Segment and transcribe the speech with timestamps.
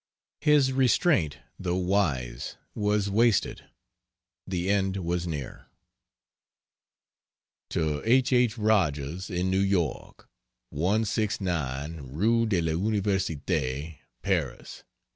[0.39, 3.65] His restraint, though wise, was wasted
[4.47, 5.67] the end was near.
[7.69, 8.33] To H.
[8.33, 8.57] H.
[8.57, 10.27] Rogers, in New York:
[10.71, 14.83] 169 RUE DE L'UNIVERSITE, PARIS, Dec.